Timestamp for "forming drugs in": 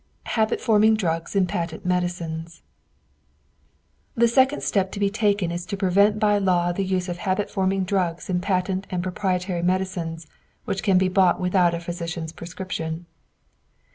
0.59-1.45, 7.51-8.41